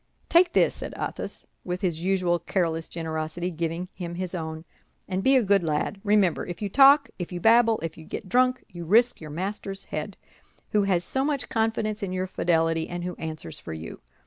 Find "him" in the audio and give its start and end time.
3.93-4.15